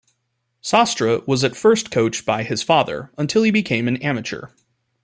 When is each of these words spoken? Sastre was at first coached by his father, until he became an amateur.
Sastre 0.63 1.21
was 1.27 1.43
at 1.43 1.55
first 1.55 1.91
coached 1.91 2.25
by 2.25 2.41
his 2.41 2.63
father, 2.63 3.11
until 3.19 3.43
he 3.43 3.51
became 3.51 3.87
an 3.87 3.97
amateur. 3.97 4.47